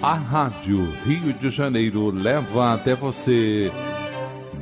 A 0.00 0.14
Rádio 0.14 0.88
Rio 1.04 1.32
de 1.32 1.50
Janeiro 1.50 2.10
leva 2.10 2.72
até 2.72 2.94
você 2.94 3.68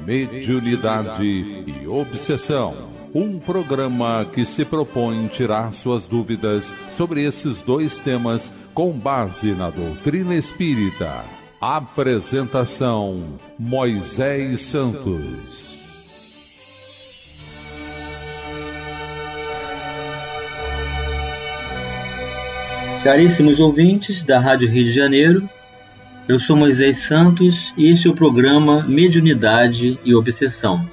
Mediunidade 0.07 1.23
e 1.23 1.87
Obsessão. 1.87 2.75
Um 3.15 3.39
programa 3.39 4.27
que 4.33 4.47
se 4.47 4.65
propõe 4.65 5.29
tirar 5.29 5.75
suas 5.75 6.07
dúvidas 6.07 6.73
sobre 6.89 7.23
esses 7.23 7.61
dois 7.61 7.99
temas 7.99 8.51
com 8.73 8.93
base 8.93 9.53
na 9.53 9.69
doutrina 9.69 10.35
espírita. 10.35 11.23
Apresentação: 11.61 13.39
Moisés 13.59 14.61
Santos. 14.61 15.66
Caríssimos 23.07 23.61
ouvintes 23.61 24.25
da 24.25 24.41
Rádio 24.41 24.69
Rio 24.69 24.83
de 24.83 24.91
Janeiro, 24.91 25.49
eu 26.27 26.41
sou 26.41 26.57
Moisés 26.57 26.97
Santos 26.97 27.73
e 27.77 27.87
este 27.87 28.09
é 28.09 28.11
o 28.11 28.15
programa 28.15 28.83
Mediunidade 28.83 29.97
e 30.05 30.13
Obsessão. 30.13 30.91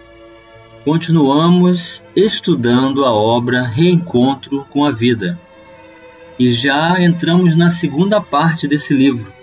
Continuamos 0.85 2.05
estudando 2.15 3.03
a 3.03 3.11
obra 3.11 3.63
Reencontro 3.63 4.63
com 4.69 4.85
a 4.85 4.91
Vida 4.91 5.39
e 6.37 6.51
já 6.51 7.01
entramos 7.01 7.57
na 7.57 7.71
segunda 7.71 8.21
parte 8.21 8.67
desse 8.67 8.93
livro. 8.93 9.33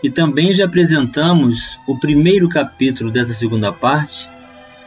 E 0.00 0.08
também 0.08 0.52
já 0.52 0.66
apresentamos 0.66 1.80
o 1.88 1.98
primeiro 1.98 2.48
capítulo 2.48 3.10
dessa 3.10 3.32
segunda 3.32 3.72
parte, 3.72 4.30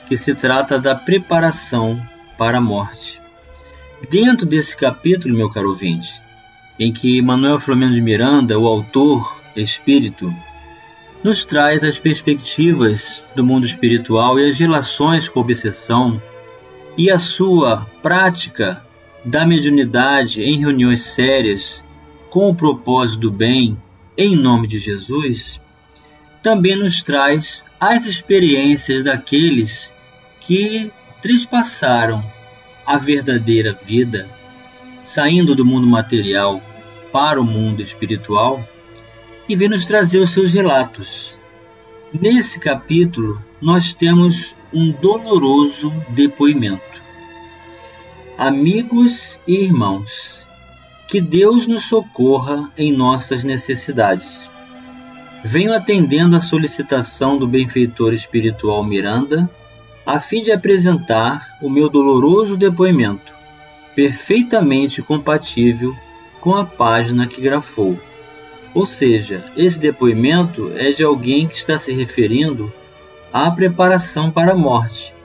que 0.08 0.16
se 0.16 0.34
trata 0.34 0.80
da 0.80 0.96
preparação 0.96 2.02
para 2.38 2.60
a 2.60 2.62
morte. 2.62 3.22
Dentro 4.10 4.46
desse 4.46 4.78
capítulo, 4.78 5.36
meu 5.36 5.50
caro 5.50 5.68
ouvinte, 5.68 6.26
em 6.80 6.92
que 6.92 7.22
Manuel 7.22 7.60
Flamengo 7.60 7.94
de 7.94 8.02
Miranda, 8.02 8.60
o 8.60 8.68
autor 8.68 9.42
espírito, 9.56 10.34
nos 11.24 11.44
traz 11.44 11.84
as 11.84 11.98
perspectivas 12.00 13.28
do 13.36 13.44
mundo 13.44 13.66
espiritual 13.66 14.40
e 14.40 14.50
as 14.50 14.58
relações 14.58 15.28
com 15.28 15.40
a 15.40 15.42
obsessão 15.42 16.22
e 16.98 17.10
a 17.10 17.20
sua 17.20 17.86
prática 18.02 18.84
da 19.26 19.46
mediunidade 19.46 20.42
em 20.42 20.60
reuniões 20.60 21.02
sérias 21.02 21.84
com 22.30 22.50
o 22.50 22.56
propósito 22.56 23.22
do 23.22 23.32
bem 23.32 23.78
em 24.18 24.36
nome 24.36 24.68
de 24.68 24.80
Jesus, 24.80 25.62
também 26.42 26.76
nos 26.76 27.02
traz 27.04 27.66
as 27.80 28.06
experiências 28.06 29.04
daqueles 29.04 29.92
que 30.40 30.92
trespassaram 31.22 32.24
a 32.86 32.98
verdadeira 32.98 33.74
vida 33.74 34.30
saindo 35.08 35.56
do 35.56 35.64
mundo 35.64 35.88
material 35.88 36.62
para 37.14 37.40
o 37.40 37.46
mundo 37.46 37.82
espiritual 37.82 38.62
e 39.48 39.56
vem 39.56 39.70
nos 39.70 39.86
trazer 39.86 40.20
os 40.20 40.32
seus 40.32 40.52
relatos. 40.52 41.34
Nesse 42.12 42.60
capítulo, 42.60 43.42
nós 43.62 43.94
temos 43.94 44.54
um 44.74 44.92
doloroso 44.92 45.94
depoimento. 46.10 47.02
Amigos 48.38 49.40
e 49.48 49.64
irmãos, 49.64 50.46
que 51.08 51.22
Deus 51.22 51.68
nos 51.68 51.86
socorra 51.86 52.70
em 52.78 52.92
nossas 52.92 53.46
necessidades. 53.46 54.50
Venho 55.42 55.74
atendendo 55.74 56.36
a 56.36 56.42
solicitação 56.42 57.38
do 57.38 57.48
benfeitor 57.48 58.12
espiritual 58.12 58.84
Miranda, 58.84 59.50
a 60.06 60.20
fim 60.20 60.44
de 60.44 60.52
apresentar 60.52 61.58
o 61.62 61.70
meu 61.70 61.90
doloroso 61.90 62.58
depoimento 62.58 63.37
perfeitamente 63.98 65.02
compatível 65.02 65.98
com 66.40 66.54
a 66.54 66.64
página 66.64 67.26
que 67.26 67.42
grafou. 67.42 68.00
Ou 68.72 68.86
seja, 68.86 69.44
esse 69.58 69.80
depoimento 69.80 70.72
é 70.76 70.92
de 70.92 71.04
alguém 71.04 71.48
que 71.48 71.56
está 71.56 71.80
se 71.80 71.96
referindo 71.96 72.72
à 73.34 73.50
preparação 73.50 74.30
para 74.30 74.52
a 74.52 74.56
morte, 74.56 75.16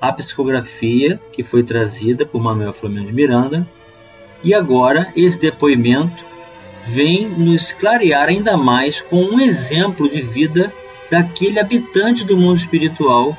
à 0.00 0.12
psicografia 0.12 1.20
que 1.30 1.44
foi 1.44 1.62
trazida 1.62 2.26
por 2.26 2.42
Manuel 2.42 2.72
Flamengo 2.72 3.06
de 3.06 3.12
Miranda, 3.12 3.64
e 4.42 4.52
agora 4.52 5.12
esse 5.14 5.38
depoimento 5.38 6.26
vem 6.84 7.28
nos 7.28 7.72
clarear 7.72 8.28
ainda 8.28 8.56
mais 8.56 9.00
com 9.00 9.22
um 9.22 9.38
exemplo 9.38 10.10
de 10.10 10.20
vida 10.20 10.72
daquele 11.08 11.60
habitante 11.60 12.24
do 12.24 12.36
mundo 12.36 12.56
espiritual 12.56 13.38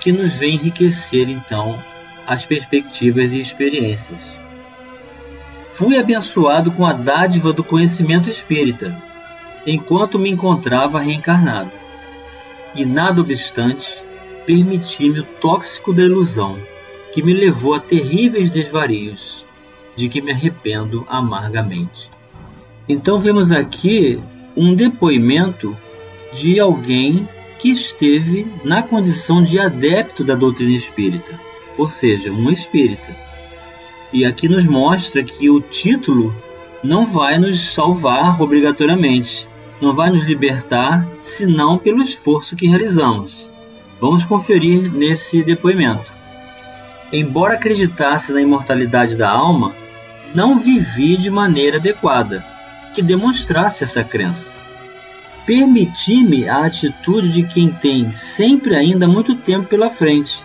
que 0.00 0.10
nos 0.10 0.32
vem 0.32 0.54
enriquecer 0.54 1.28
então 1.28 1.91
as 2.26 2.44
perspectivas 2.44 3.32
e 3.32 3.40
experiências. 3.40 4.40
Fui 5.68 5.98
abençoado 5.98 6.70
com 6.70 6.84
a 6.84 6.92
dádiva 6.92 7.52
do 7.52 7.64
conhecimento 7.64 8.28
espírita, 8.28 8.96
enquanto 9.66 10.18
me 10.18 10.30
encontrava 10.30 11.00
reencarnado, 11.00 11.70
e 12.74 12.84
nada 12.84 13.20
obstante, 13.20 13.96
permiti-me 14.46 15.20
o 15.20 15.24
tóxico 15.24 15.92
da 15.92 16.02
ilusão, 16.02 16.58
que 17.12 17.22
me 17.22 17.32
levou 17.32 17.74
a 17.74 17.80
terríveis 17.80 18.50
desvarios, 18.50 19.44
de 19.96 20.08
que 20.08 20.22
me 20.22 20.32
arrependo 20.32 21.06
amargamente. 21.08 22.10
Então 22.88 23.20
vemos 23.20 23.52
aqui 23.52 24.18
um 24.56 24.74
depoimento 24.74 25.76
de 26.32 26.58
alguém 26.58 27.28
que 27.58 27.70
esteve 27.70 28.46
na 28.64 28.82
condição 28.82 29.42
de 29.42 29.58
adepto 29.58 30.24
da 30.24 30.34
doutrina 30.34 30.76
espírita 30.76 31.38
ou 31.76 31.88
seja, 31.88 32.30
um 32.30 32.50
espírita. 32.50 33.14
E 34.12 34.24
aqui 34.24 34.48
nos 34.48 34.66
mostra 34.66 35.22
que 35.22 35.48
o 35.48 35.60
título 35.60 36.34
não 36.82 37.06
vai 37.06 37.38
nos 37.38 37.72
salvar 37.72 38.40
obrigatoriamente, 38.42 39.48
não 39.80 39.94
vai 39.94 40.10
nos 40.10 40.24
libertar, 40.24 41.06
senão 41.18 41.78
pelo 41.78 42.02
esforço 42.02 42.54
que 42.54 42.66
realizamos. 42.66 43.50
Vamos 44.00 44.24
conferir 44.24 44.92
nesse 44.92 45.42
depoimento. 45.42 46.12
Embora 47.12 47.54
acreditasse 47.54 48.32
na 48.32 48.40
imortalidade 48.40 49.16
da 49.16 49.30
alma, 49.30 49.74
não 50.34 50.58
vivi 50.58 51.16
de 51.16 51.30
maneira 51.30 51.76
adequada, 51.76 52.44
que 52.94 53.02
demonstrasse 53.02 53.84
essa 53.84 54.02
crença. 54.02 54.52
Permiti-me 55.46 56.48
a 56.48 56.64
atitude 56.64 57.28
de 57.30 57.42
quem 57.42 57.70
tem 57.70 58.12
sempre 58.12 58.74
ainda 58.76 59.08
muito 59.08 59.34
tempo 59.34 59.66
pela 59.66 59.90
frente 59.90 60.42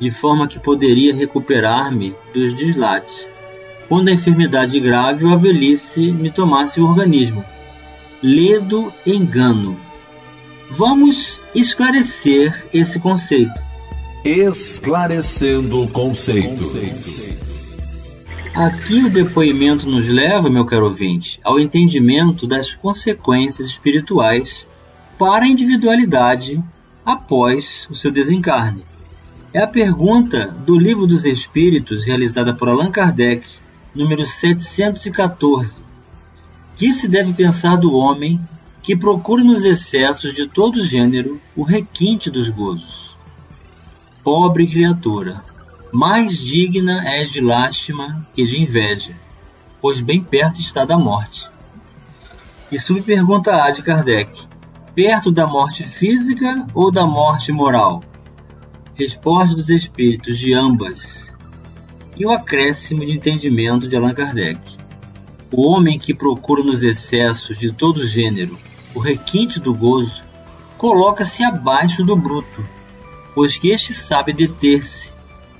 de 0.00 0.10
forma 0.10 0.46
que 0.46 0.58
poderia 0.58 1.14
recuperar-me 1.14 2.14
dos 2.34 2.54
deslates, 2.54 3.30
quando 3.88 4.08
a 4.08 4.12
enfermidade 4.12 4.78
grave 4.80 5.24
ou 5.24 5.32
a 5.32 5.36
velhice 5.36 6.12
me 6.12 6.30
tomasse 6.30 6.80
o 6.80 6.84
organismo. 6.84 7.44
Ledo 8.22 8.92
engano. 9.06 9.78
Vamos 10.70 11.40
esclarecer 11.54 12.66
esse 12.72 12.98
conceito. 12.98 13.62
Esclarecendo 14.24 15.86
conceitos. 15.88 16.74
Aqui 18.52 19.04
o 19.04 19.10
depoimento 19.10 19.88
nos 19.88 20.08
leva, 20.08 20.50
meu 20.50 20.64
caro 20.64 20.86
ouvinte, 20.86 21.38
ao 21.44 21.60
entendimento 21.60 22.46
das 22.46 22.74
consequências 22.74 23.68
espirituais 23.68 24.66
para 25.18 25.44
a 25.44 25.48
individualidade 25.48 26.62
após 27.04 27.86
o 27.90 27.94
seu 27.94 28.10
desencarne. 28.10 28.82
É 29.56 29.62
a 29.62 29.66
pergunta 29.66 30.48
do 30.66 30.78
Livro 30.78 31.06
dos 31.06 31.24
Espíritos, 31.24 32.04
realizada 32.04 32.52
por 32.52 32.68
Allan 32.68 32.90
Kardec, 32.90 33.48
número 33.94 34.26
714. 34.26 35.82
Que 36.76 36.92
se 36.92 37.08
deve 37.08 37.32
pensar 37.32 37.76
do 37.76 37.94
homem 37.94 38.38
que 38.82 38.94
procura 38.94 39.42
nos 39.42 39.64
excessos 39.64 40.34
de 40.34 40.46
todo 40.46 40.84
gênero 40.84 41.40
o 41.56 41.62
requinte 41.62 42.30
dos 42.30 42.50
gozos? 42.50 43.16
Pobre 44.22 44.66
criatura, 44.66 45.42
mais 45.90 46.36
digna 46.36 47.02
és 47.08 47.30
de 47.30 47.40
lástima 47.40 48.28
que 48.34 48.44
de 48.44 48.60
inveja, 48.60 49.16
pois 49.80 50.02
bem 50.02 50.22
perto 50.22 50.60
está 50.60 50.84
da 50.84 50.98
morte. 50.98 51.48
E 52.70 52.78
subpergunta 52.78 53.64
A 53.64 53.70
de 53.70 53.80
Kardec: 53.80 54.38
perto 54.94 55.32
da 55.32 55.46
morte 55.46 55.82
física 55.82 56.66
ou 56.74 56.90
da 56.90 57.06
morte 57.06 57.50
moral? 57.52 58.02
Resposta 58.98 59.54
dos 59.54 59.68
Espíritos 59.68 60.38
de 60.38 60.54
ambas 60.54 61.30
e 62.16 62.24
o 62.24 62.30
acréscimo 62.30 63.04
de 63.04 63.12
entendimento 63.12 63.86
de 63.86 63.94
Allan 63.94 64.14
Kardec. 64.14 64.58
O 65.52 65.68
homem 65.70 65.98
que 65.98 66.14
procura 66.14 66.64
nos 66.64 66.82
excessos 66.82 67.58
de 67.58 67.70
todo 67.70 68.02
gênero 68.02 68.58
o 68.94 68.98
requinte 68.98 69.60
do 69.60 69.74
gozo 69.74 70.24
coloca-se 70.78 71.44
abaixo 71.44 72.02
do 72.02 72.16
bruto, 72.16 72.66
pois 73.34 73.58
que 73.58 73.68
este 73.68 73.92
sabe 73.92 74.32
deter-se 74.32 75.12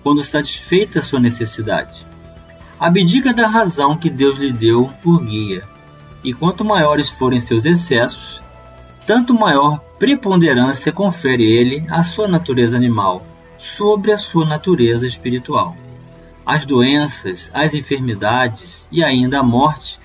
quando 0.02 0.22
satisfeita 0.22 1.02
sua 1.02 1.20
necessidade. 1.20 2.06
Abdica 2.80 3.34
da 3.34 3.46
razão 3.46 3.98
que 3.98 4.08
Deus 4.08 4.38
lhe 4.38 4.50
deu 4.50 4.90
por 5.02 5.22
guia, 5.22 5.62
e 6.24 6.32
quanto 6.32 6.64
maiores 6.64 7.10
forem 7.10 7.38
seus 7.38 7.66
excessos, 7.66 8.42
tanto 9.06 9.32
maior 9.32 9.78
preponderância 9.98 10.92
confere 10.92 11.44
ele 11.44 11.86
à 11.88 12.02
sua 12.02 12.26
natureza 12.26 12.76
animal 12.76 13.24
sobre 13.56 14.12
a 14.12 14.18
sua 14.18 14.44
natureza 14.44 15.06
espiritual. 15.06 15.76
As 16.44 16.66
doenças, 16.66 17.50
as 17.54 17.72
enfermidades 17.72 18.88
e 18.90 19.02
ainda 19.02 19.38
a 19.38 19.42
morte 19.42 19.98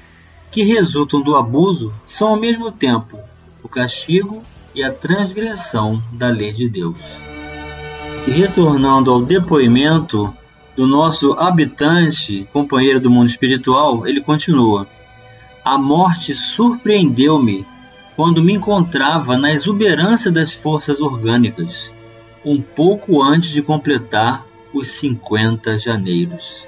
que 0.51 0.63
resultam 0.63 1.21
do 1.21 1.35
abuso 1.35 1.93
são 2.05 2.29
ao 2.29 2.39
mesmo 2.39 2.71
tempo 2.71 3.17
o 3.63 3.67
castigo 3.67 4.43
e 4.75 4.83
a 4.83 4.91
transgressão 4.91 6.01
da 6.13 6.29
lei 6.29 6.51
de 6.51 6.69
Deus. 6.69 6.97
E 8.27 8.31
retornando 8.31 9.11
ao 9.11 9.21
depoimento 9.21 10.33
do 10.75 10.85
nosso 10.85 11.33
habitante, 11.33 12.47
companheiro 12.53 12.99
do 12.99 13.09
mundo 13.09 13.27
espiritual, 13.27 14.07
ele 14.07 14.21
continua: 14.21 14.87
A 15.65 15.77
morte 15.77 16.33
surpreendeu-me 16.33 17.65
quando 18.15 18.43
me 18.43 18.53
encontrava 18.53 19.37
na 19.37 19.51
exuberância 19.51 20.31
das 20.31 20.53
forças 20.53 20.99
orgânicas, 20.99 21.93
um 22.43 22.61
pouco 22.61 23.21
antes 23.21 23.51
de 23.51 23.61
completar 23.61 24.45
os 24.73 24.87
50 24.89 25.77
janeiros, 25.77 26.67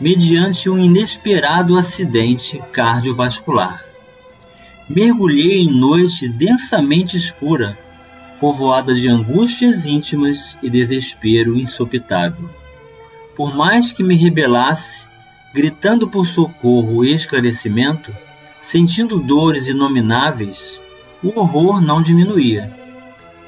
mediante 0.00 0.68
um 0.68 0.78
inesperado 0.78 1.78
acidente 1.78 2.62
cardiovascular. 2.72 3.84
Mergulhei 4.88 5.62
em 5.62 5.70
noite 5.70 6.28
densamente 6.28 7.16
escura, 7.16 7.78
povoada 8.40 8.94
de 8.94 9.08
angústias 9.08 9.86
íntimas 9.86 10.58
e 10.62 10.68
desespero 10.68 11.58
insopitável. 11.58 12.50
Por 13.34 13.54
mais 13.56 13.92
que 13.92 14.02
me 14.02 14.14
rebelasse, 14.14 15.08
gritando 15.54 16.08
por 16.08 16.26
socorro 16.26 17.04
e 17.04 17.14
esclarecimento, 17.14 18.14
sentindo 18.64 19.20
dores 19.20 19.68
inomináveis, 19.68 20.80
o 21.22 21.38
horror 21.38 21.82
não 21.82 22.00
diminuía. 22.00 22.74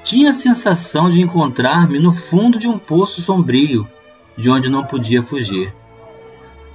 Tinha 0.05 0.31
a 0.31 0.35
sensação 0.35 1.09
de 1.09 1.23
encontrar-me 1.23 1.99
no 1.99 2.13
fundo 2.13 2.59
de 2.59 2.69
um 2.69 2.79
poço 2.79 3.23
sombrio, 3.23 3.89
de 4.37 4.51
onde 4.51 4.69
não 4.69 4.85
podia 4.85 5.23
fugir. 5.23 5.75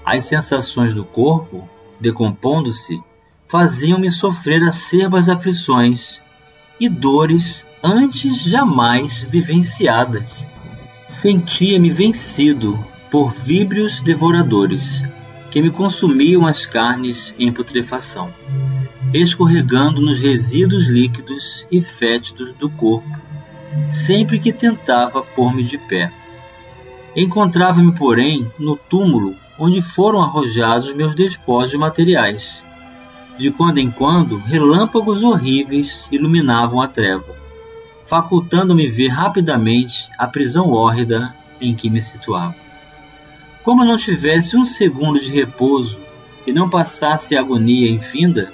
As 0.03 0.25
sensações 0.25 0.95
do 0.95 1.05
corpo, 1.05 1.69
decompondo-se, 1.99 2.99
faziam-me 3.47 4.09
sofrer 4.09 4.63
acerbas 4.63 5.29
aflições 5.29 6.19
e 6.79 6.89
dores 6.89 7.67
antes 7.83 8.41
jamais 8.41 9.23
vivenciadas. 9.23 10.47
Sentia-me 11.07 11.91
vencido 11.91 12.83
por 13.11 13.31
víbrios 13.31 14.01
devoradores 14.01 15.03
que 15.51 15.61
me 15.61 15.69
consumiam 15.69 16.47
as 16.47 16.65
carnes 16.65 17.35
em 17.37 17.51
putrefação, 17.51 18.33
escorregando 19.13 20.01
nos 20.01 20.17
resíduos 20.17 20.87
líquidos 20.87 21.67
e 21.69 21.81
fétidos 21.81 22.53
do 22.53 22.69
corpo, 22.69 23.19
sempre 23.85 24.39
que 24.39 24.53
tentava 24.53 25.21
pôr-me 25.21 25.61
de 25.61 25.77
pé. 25.77 26.11
Encontrava-me, 27.13 27.93
porém, 27.93 28.49
no 28.57 28.77
túmulo 28.77 29.35
onde 29.59 29.81
foram 29.81 30.21
arrojados 30.21 30.93
meus 30.93 31.13
despojos 31.13 31.77
materiais. 31.77 32.63
De 33.37 33.51
quando 33.51 33.79
em 33.79 33.91
quando, 33.91 34.37
relâmpagos 34.37 35.21
horríveis 35.21 36.07
iluminavam 36.11 36.81
a 36.81 36.87
treva, 36.87 37.35
facultando-me 38.05 38.87
ver 38.87 39.09
rapidamente 39.09 40.09
a 40.17 40.27
prisão 40.27 40.69
hórrida 40.69 41.35
em 41.59 41.75
que 41.75 41.89
me 41.89 42.01
situava. 42.01 42.70
Como 43.63 43.85
não 43.85 43.97
tivesse 43.97 44.57
um 44.57 44.65
segundo 44.65 45.19
de 45.19 45.29
repouso 45.29 45.99
e 46.47 46.51
não 46.51 46.69
passasse 46.69 47.35
a 47.35 47.39
agonia 47.39 47.89
infinda, 47.89 48.51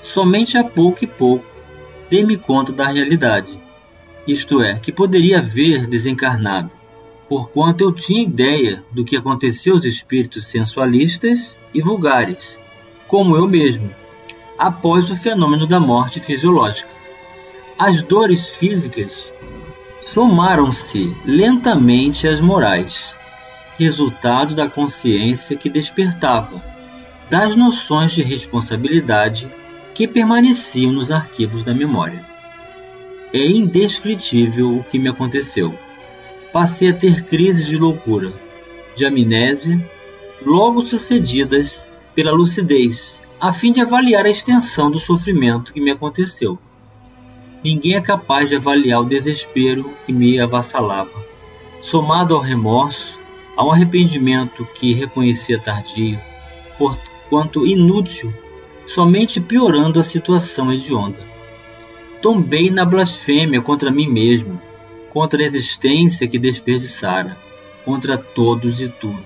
somente 0.00 0.56
a 0.56 0.64
pouco 0.64 1.04
e 1.04 1.06
pouco 1.06 1.44
dei-me 2.08 2.36
conta 2.36 2.72
da 2.72 2.86
realidade, 2.86 3.60
isto 4.26 4.62
é, 4.62 4.78
que 4.78 4.90
poderia 4.90 5.42
ver 5.42 5.86
desencarnado, 5.86 6.70
porquanto 7.28 7.84
eu 7.84 7.92
tinha 7.92 8.22
ideia 8.22 8.82
do 8.90 9.04
que 9.04 9.16
acontecia 9.16 9.72
aos 9.72 9.84
espíritos 9.84 10.46
sensualistas 10.46 11.60
e 11.74 11.82
vulgares, 11.82 12.58
como 13.06 13.36
eu 13.36 13.46
mesmo, 13.46 13.90
após 14.58 15.10
o 15.10 15.16
fenômeno 15.16 15.66
da 15.66 15.78
morte 15.78 16.20
fisiológica. 16.20 16.88
As 17.78 18.02
dores 18.02 18.48
físicas 18.48 19.32
somaram-se 20.06 21.14
lentamente 21.24 22.26
às 22.26 22.40
morais 22.40 23.17
resultado 23.78 24.56
da 24.56 24.68
consciência 24.68 25.56
que 25.56 25.68
despertava, 25.68 26.60
das 27.30 27.54
noções 27.54 28.10
de 28.10 28.22
responsabilidade 28.22 29.48
que 29.94 30.08
permaneciam 30.08 30.92
nos 30.92 31.12
arquivos 31.12 31.62
da 31.62 31.72
memória. 31.72 32.24
É 33.32 33.46
indescritível 33.46 34.78
o 34.78 34.82
que 34.82 34.98
me 34.98 35.08
aconteceu. 35.08 35.78
Passei 36.52 36.88
a 36.88 36.92
ter 36.92 37.24
crises 37.24 37.66
de 37.66 37.76
loucura, 37.76 38.32
de 38.96 39.04
amnésia, 39.04 39.80
logo 40.44 40.80
sucedidas 40.80 41.86
pela 42.14 42.32
lucidez, 42.32 43.22
a 43.40 43.52
fim 43.52 43.70
de 43.70 43.80
avaliar 43.80 44.26
a 44.26 44.30
extensão 44.30 44.90
do 44.90 44.98
sofrimento 44.98 45.72
que 45.72 45.80
me 45.80 45.90
aconteceu. 45.90 46.58
Ninguém 47.62 47.94
é 47.94 48.00
capaz 48.00 48.48
de 48.48 48.56
avaliar 48.56 49.02
o 49.02 49.08
desespero 49.08 49.92
que 50.04 50.12
me 50.12 50.40
avassalava. 50.40 51.10
Somado 51.80 52.34
ao 52.34 52.40
remorso, 52.40 53.17
a 53.58 53.64
um 53.64 53.72
arrependimento 53.72 54.64
que 54.72 54.94
reconhecia 54.94 55.58
tardio, 55.58 56.20
porquanto 56.78 57.66
inútil, 57.66 58.32
somente 58.86 59.40
piorando 59.40 59.98
a 59.98 60.04
situação 60.04 60.72
hedionda. 60.72 61.18
Tombei 62.22 62.70
na 62.70 62.84
blasfêmia 62.84 63.60
contra 63.60 63.90
mim 63.90 64.08
mesmo, 64.08 64.62
contra 65.10 65.42
a 65.42 65.44
existência 65.44 66.28
que 66.28 66.38
desperdiçara, 66.38 67.36
contra 67.84 68.16
todos 68.16 68.80
e 68.80 68.86
tudo. 68.86 69.24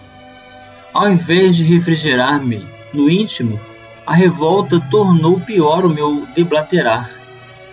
Ao 0.95 1.11
invés 1.11 1.55
de 1.55 1.65
refrigerar-me 1.65 2.67
no 2.91 3.11
íntimo, 3.11 3.61
a 4.07 4.15
revolta 4.15 4.81
tornou 4.91 5.41
pior 5.41 5.85
o 5.85 5.91
meu 5.91 6.27
deblaterar, 6.35 7.11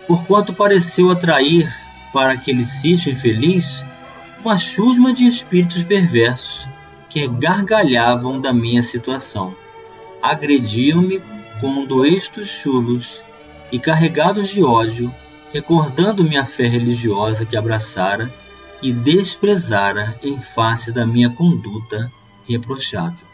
porquanto 0.05 0.51
pareceu 0.51 1.09
atrair 1.09 1.73
para 2.11 2.33
aquele 2.33 2.65
sítio 2.65 3.13
infeliz 3.13 3.81
uma 4.43 4.57
chusma 4.57 5.13
de 5.13 5.27
espíritos 5.27 5.83
perversos 5.83 6.67
que 7.09 7.27
gargalhavam 7.27 8.39
da 8.39 8.53
minha 8.53 8.81
situação. 8.81 9.55
Agrediam-me 10.21 11.21
com 11.59 11.85
doestos 11.85 12.47
chulos 12.47 13.23
e 13.71 13.79
carregados 13.79 14.49
de 14.49 14.63
ódio, 14.63 15.13
recordando-me 15.51 16.37
a 16.37 16.45
fé 16.45 16.67
religiosa 16.67 17.45
que 17.45 17.57
abraçara 17.57 18.33
e 18.81 18.93
desprezara 18.93 20.17
em 20.23 20.39
face 20.39 20.91
da 20.91 21.05
minha 21.05 21.29
conduta 21.29 22.11
reprochável. 22.47 23.27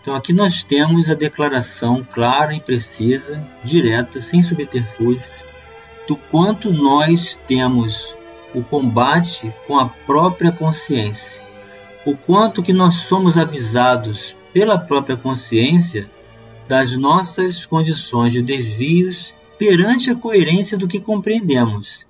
Então 0.00 0.14
aqui 0.14 0.32
nós 0.32 0.62
temos 0.62 1.08
a 1.08 1.14
declaração 1.14 2.06
clara 2.12 2.54
e 2.54 2.60
precisa, 2.60 3.46
direta, 3.62 4.20
sem 4.20 4.42
subterfúgios, 4.42 5.44
do 6.06 6.16
quanto 6.16 6.72
nós 6.72 7.40
temos 7.46 8.14
o 8.54 8.62
combate 8.62 9.52
com 9.66 9.78
a 9.78 9.88
própria 9.88 10.52
consciência. 10.52 11.42
O 12.06 12.16
quanto 12.16 12.62
que 12.62 12.72
nós 12.72 12.94
somos 12.94 13.36
avisados 13.36 14.36
pela 14.52 14.78
própria 14.78 15.16
consciência 15.16 16.08
das 16.68 16.96
nossas 16.96 17.66
condições 17.66 18.32
de 18.32 18.40
desvios 18.40 19.34
perante 19.58 20.10
a 20.10 20.14
coerência 20.14 20.78
do 20.78 20.88
que 20.88 21.00
compreendemos. 21.00 22.06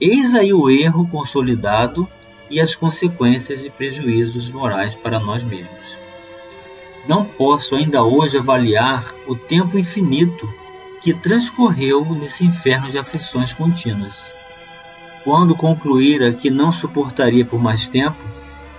Eis 0.00 0.34
aí 0.34 0.52
o 0.52 0.68
erro 0.68 1.08
consolidado 1.08 2.08
e 2.50 2.60
as 2.60 2.74
consequências 2.74 3.64
e 3.64 3.70
prejuízos 3.70 4.50
morais 4.50 4.96
para 4.96 5.18
nós 5.18 5.42
mesmos. 5.42 5.96
Não 7.08 7.24
posso 7.24 7.74
ainda 7.74 8.02
hoje 8.02 8.36
avaliar 8.36 9.14
o 9.26 9.34
tempo 9.34 9.78
infinito 9.78 10.52
que 11.00 11.14
transcorreu 11.14 12.04
nesse 12.04 12.44
inferno 12.44 12.90
de 12.90 12.98
aflições 12.98 13.52
contínuas. 13.52 14.32
Quando 15.26 15.56
concluíra 15.56 16.32
que 16.32 16.50
não 16.50 16.70
suportaria 16.70 17.44
por 17.44 17.60
mais 17.60 17.88
tempo, 17.88 18.16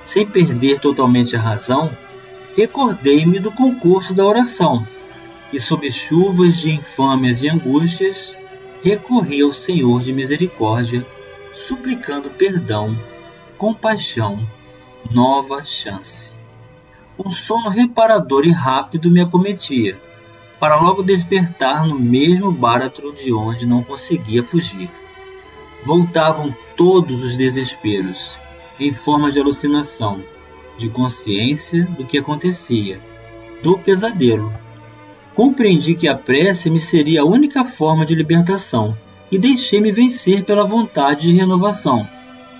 sem 0.02 0.26
perder 0.26 0.80
totalmente 0.80 1.36
a 1.36 1.42
razão, 1.42 1.92
recordei-me 2.56 3.38
do 3.38 3.52
concurso 3.52 4.14
da 4.14 4.26
oração 4.26 4.88
e, 5.52 5.60
sob 5.60 5.92
chuvas 5.92 6.56
de 6.56 6.72
infâmias 6.72 7.44
e 7.44 7.50
angústias, 7.50 8.38
recorri 8.82 9.42
ao 9.42 9.52
Senhor 9.52 10.00
de 10.00 10.14
misericórdia, 10.14 11.06
suplicando 11.54 12.30
perdão, 12.30 12.98
compaixão, 13.58 14.40
nova 15.12 15.66
chance. 15.66 16.40
Um 17.20 17.30
sono 17.30 17.68
reparador 17.68 18.46
e 18.46 18.52
rápido 18.52 19.12
me 19.12 19.20
acometia, 19.20 20.00
para 20.62 20.80
logo 20.80 21.04
despertar 21.04 21.86
no 21.86 22.00
mesmo 22.00 22.54
báratro 22.54 23.12
de 23.12 23.34
onde 23.34 23.68
não 23.68 23.84
conseguia 23.84 24.42
fugir 24.42 24.90
voltavam 25.88 26.54
todos 26.76 27.24
os 27.24 27.38
desesperos, 27.38 28.38
em 28.78 28.92
forma 28.92 29.32
de 29.32 29.40
alucinação, 29.40 30.22
de 30.78 30.90
consciência 30.90 31.86
do 31.86 32.06
que 32.06 32.18
acontecia, 32.18 33.00
do 33.64 33.80
pesadelo. 33.80 34.54
Compreendi 35.34 35.96
que 35.96 36.10
a 36.10 36.14
prece 36.14 36.70
me 36.70 36.78
seria 36.78 37.22
a 37.22 37.26
única 37.26 37.64
forma 37.64 38.06
de 38.06 38.14
libertação 38.14 38.98
e 39.32 39.38
deixei-me 39.38 39.90
vencer 39.90 40.44
pela 40.44 40.66
vontade 40.66 41.30
de 41.30 41.38
renovação, 41.38 42.06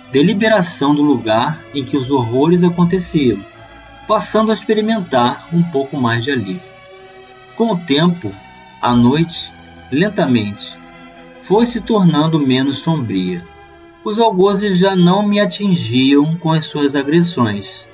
deliberação 0.10 0.96
do 0.96 1.04
lugar 1.04 1.62
em 1.76 1.84
que 1.84 1.98
os 1.98 2.10
horrores 2.10 2.64
aconteciam, 2.64 3.40
passando 4.08 4.52
a 4.52 4.54
experimentar 4.54 5.50
um 5.52 5.62
pouco 5.64 6.00
mais 6.00 6.24
de 6.24 6.32
alívio. 6.32 6.72
Com 7.58 7.74
o 7.74 7.78
tempo, 7.78 8.32
A 8.80 8.96
noite, 8.96 9.52
lentamente, 9.92 10.77
foi 11.48 11.66
se 11.66 11.80
tornando 11.80 12.38
menos 12.40 12.80
sombria. 12.80 13.42
Os 14.04 14.20
algozes 14.20 14.78
já 14.78 14.98
não 14.98 15.26
me 15.26 15.40
atingiam 15.40 16.36
com 16.36 16.52
as 16.52 16.66
suas 16.66 16.94
agressões, 16.94 17.88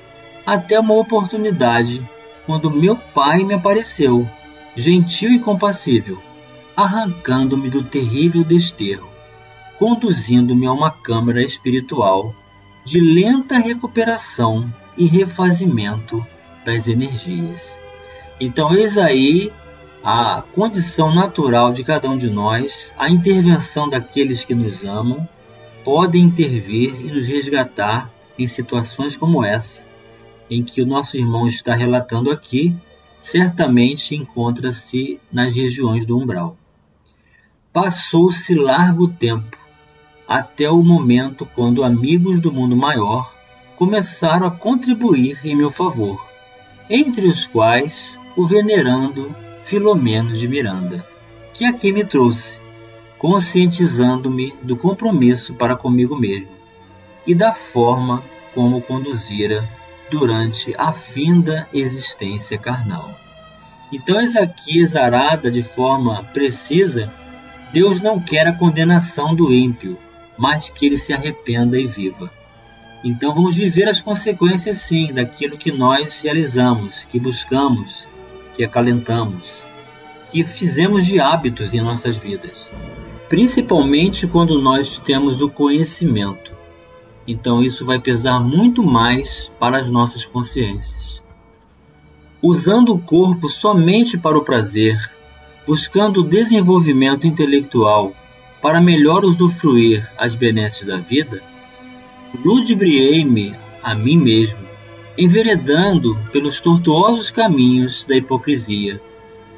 até 0.44 0.78
uma 0.80 0.94
oportunidade 0.94 2.04
quando 2.46 2.68
meu 2.68 2.96
pai 2.96 3.44
me 3.44 3.54
apareceu, 3.54 4.28
gentil 4.76 5.32
e 5.32 5.38
compassível, 5.38 6.20
arrancando-me 6.76 7.70
do 7.70 7.84
terrível 7.84 8.42
desterro, 8.42 9.08
conduzindo-me 9.78 10.66
a 10.66 10.72
uma 10.72 10.90
câmara 10.90 11.40
espiritual 11.40 12.34
de 12.84 13.00
lenta 13.00 13.56
recuperação 13.56 14.68
e 14.98 15.06
refazimento 15.06 16.26
das 16.66 16.88
energias. 16.88 17.80
Então, 18.40 18.74
eis 18.74 18.98
aí 18.98 19.52
a 20.06 20.42
condição 20.54 21.14
natural 21.14 21.72
de 21.72 21.82
cada 21.82 22.10
um 22.10 22.16
de 22.18 22.28
nós, 22.28 22.92
a 22.98 23.08
intervenção 23.08 23.88
daqueles 23.88 24.44
que 24.44 24.54
nos 24.54 24.84
amam, 24.84 25.26
podem 25.82 26.24
intervir 26.24 26.94
e 27.00 27.10
nos 27.10 27.26
resgatar 27.26 28.12
em 28.38 28.46
situações 28.46 29.16
como 29.16 29.42
essa, 29.42 29.86
em 30.50 30.62
que 30.62 30.82
o 30.82 30.86
nosso 30.86 31.16
irmão 31.16 31.48
está 31.48 31.74
relatando 31.74 32.30
aqui, 32.30 32.76
certamente 33.18 34.14
encontra-se 34.14 35.18
nas 35.32 35.54
regiões 35.54 36.04
do 36.04 36.18
umbral. 36.18 36.54
Passou-se 37.72 38.54
largo 38.54 39.08
tempo, 39.08 39.56
até 40.28 40.68
o 40.68 40.82
momento 40.82 41.46
quando 41.46 41.82
amigos 41.82 42.42
do 42.42 42.52
mundo 42.52 42.76
maior 42.76 43.34
começaram 43.76 44.46
a 44.46 44.50
contribuir 44.50 45.40
em 45.42 45.56
meu 45.56 45.70
favor, 45.70 46.22
entre 46.90 47.26
os 47.26 47.46
quais 47.46 48.18
o 48.36 48.46
venerando 48.46 49.34
Filomeno 49.64 50.34
de 50.34 50.46
Miranda, 50.46 51.06
que 51.54 51.64
aqui 51.64 51.90
me 51.90 52.04
trouxe, 52.04 52.60
conscientizando-me 53.18 54.54
do 54.62 54.76
compromisso 54.76 55.54
para 55.54 55.74
comigo 55.74 56.14
mesmo 56.14 56.50
e 57.26 57.34
da 57.34 57.50
forma 57.50 58.22
como 58.54 58.82
conduzira 58.82 59.66
durante 60.10 60.74
a 60.76 60.92
finda 60.92 61.66
existência 61.72 62.58
carnal. 62.58 63.18
Então, 63.90 64.20
isso 64.20 64.38
aqui 64.38 64.80
exarada 64.80 65.50
de 65.50 65.62
forma 65.62 66.22
precisa, 66.24 67.10
Deus 67.72 68.02
não 68.02 68.20
quer 68.20 68.46
a 68.46 68.52
condenação 68.52 69.34
do 69.34 69.50
ímpio, 69.50 69.96
mas 70.36 70.68
que 70.68 70.84
ele 70.84 70.98
se 70.98 71.14
arrependa 71.14 71.80
e 71.80 71.86
viva. 71.86 72.30
Então 73.02 73.34
vamos 73.34 73.56
viver 73.56 73.88
as 73.88 74.00
consequências 74.00 74.78
sim 74.78 75.12
daquilo 75.12 75.56
que 75.56 75.72
nós 75.72 76.20
realizamos, 76.22 77.04
que 77.04 77.18
buscamos, 77.18 78.06
que 78.54 78.64
acalentamos, 78.64 79.64
que 80.30 80.44
fizemos 80.44 81.04
de 81.04 81.20
hábitos 81.20 81.74
em 81.74 81.80
nossas 81.80 82.16
vidas. 82.16 82.70
Principalmente 83.28 84.26
quando 84.26 84.60
nós 84.60 84.98
temos 84.98 85.40
o 85.40 85.50
conhecimento. 85.50 86.52
Então 87.26 87.62
isso 87.62 87.84
vai 87.84 87.98
pesar 87.98 88.40
muito 88.40 88.82
mais 88.82 89.50
para 89.58 89.78
as 89.78 89.90
nossas 89.90 90.24
consciências. 90.24 91.22
Usando 92.42 92.92
o 92.92 92.98
corpo 92.98 93.48
somente 93.48 94.18
para 94.18 94.36
o 94.36 94.44
prazer, 94.44 95.10
buscando 95.66 96.20
o 96.20 96.24
desenvolvimento 96.24 97.26
intelectual 97.26 98.12
para 98.60 98.80
melhor 98.80 99.24
usufruir 99.24 100.08
as 100.18 100.34
benesses 100.34 100.86
da 100.86 100.98
vida, 100.98 101.42
ludibriei-me 102.44 103.54
a 103.82 103.94
mim 103.94 104.16
mesmo, 104.16 104.73
enveredando 105.16 106.18
pelos 106.32 106.60
tortuosos 106.60 107.30
caminhos 107.30 108.04
da 108.04 108.16
hipocrisia, 108.16 109.00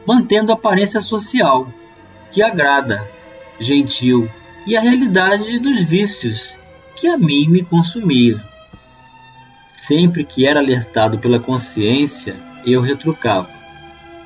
mantendo 0.07 0.53
a 0.53 0.55
aparência 0.55 1.01
social, 1.01 1.73
que 2.31 2.43
agrada, 2.43 3.09
gentil, 3.59 4.31
e 4.67 4.77
a 4.77 4.81
realidade 4.81 5.59
dos 5.59 5.81
vícios, 5.83 6.59
que 6.95 7.07
a 7.07 7.17
mim 7.17 7.47
me 7.49 7.63
consumia. 7.63 8.43
Sempre 9.69 10.25
que 10.25 10.47
era 10.47 10.61
alertado 10.61 11.19
pela 11.19 11.39
consciência, 11.39 12.37
eu 12.65 12.81
retrucava. 12.81 13.49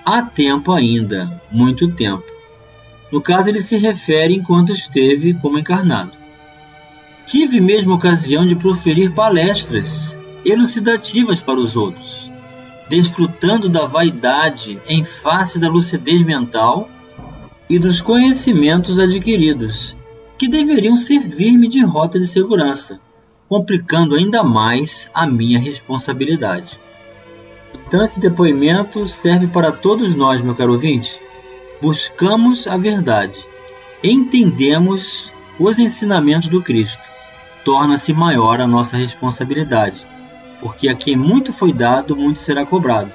Há 0.04 0.22
tempo 0.22 0.72
ainda, 0.72 1.40
muito 1.50 1.88
tempo. 1.92 2.24
No 3.12 3.20
caso, 3.20 3.50
ele 3.50 3.60
se 3.60 3.76
refere 3.76 4.34
enquanto 4.34 4.72
esteve 4.72 5.34
como 5.34 5.58
encarnado. 5.58 6.12
Tive 7.26 7.60
mesmo 7.60 7.94
ocasião 7.94 8.46
de 8.46 8.56
proferir 8.56 9.12
palestras 9.12 10.16
elucidativas 10.44 11.40
para 11.40 11.58
os 11.58 11.76
outros, 11.76 12.30
desfrutando 12.88 13.68
da 13.68 13.86
vaidade 13.86 14.80
em 14.86 15.04
face 15.04 15.58
da 15.58 15.68
lucidez 15.68 16.24
mental 16.24 16.88
e 17.68 17.78
dos 17.78 18.00
conhecimentos 18.00 18.98
adquiridos, 18.98 19.96
que 20.38 20.48
deveriam 20.48 20.96
servir-me 20.96 21.68
de 21.68 21.84
rota 21.84 22.18
de 22.18 22.26
segurança, 22.26 23.00
complicando 23.48 24.16
ainda 24.16 24.42
mais 24.42 25.10
a 25.12 25.26
minha 25.26 25.58
responsabilidade. 25.58 26.78
Então, 27.74 28.04
esse 28.04 28.18
depoimento 28.18 29.06
serve 29.06 29.46
para 29.46 29.70
todos 29.70 30.14
nós, 30.14 30.42
meu 30.42 30.54
caro 30.54 30.72
ouvinte 30.72 31.20
buscamos 31.80 32.66
a 32.66 32.76
verdade, 32.76 33.38
entendemos 34.04 35.32
os 35.58 35.78
ensinamentos 35.78 36.48
do 36.48 36.62
Cristo, 36.62 37.08
torna-se 37.64 38.12
maior 38.12 38.60
a 38.60 38.66
nossa 38.66 38.96
responsabilidade, 38.96 40.06
porque 40.60 40.88
a 40.88 40.94
quem 40.94 41.16
muito 41.16 41.52
foi 41.52 41.72
dado, 41.72 42.16
muito 42.16 42.38
será 42.38 42.64
cobrado. 42.66 43.10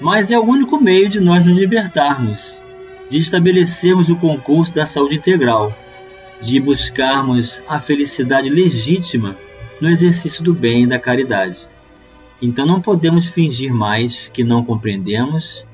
Mas 0.00 0.30
é 0.30 0.38
o 0.38 0.44
único 0.44 0.80
meio 0.80 1.08
de 1.08 1.20
nós 1.20 1.46
nos 1.46 1.56
libertarmos, 1.56 2.62
de 3.08 3.18
estabelecermos 3.18 4.08
o 4.08 4.16
concurso 4.16 4.74
da 4.74 4.86
saúde 4.86 5.16
integral, 5.16 5.74
de 6.40 6.60
buscarmos 6.60 7.62
a 7.68 7.78
felicidade 7.78 8.48
legítima 8.48 9.36
no 9.80 9.88
exercício 9.88 10.42
do 10.42 10.54
bem 10.54 10.84
e 10.84 10.86
da 10.86 10.98
caridade. 10.98 11.68
Então 12.40 12.66
não 12.66 12.80
podemos 12.80 13.26
fingir 13.26 13.72
mais 13.72 14.28
que 14.28 14.42
não 14.42 14.64
compreendemos 14.64 15.66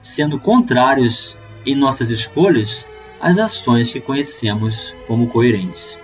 sendo 0.00 0.38
contrários 0.38 1.36
em 1.66 1.74
nossas 1.74 2.10
escolhas 2.10 2.86
às 3.20 3.38
ações 3.38 3.92
que 3.92 4.00
conhecemos 4.00 4.94
como 5.06 5.28
coerentes. 5.28 5.98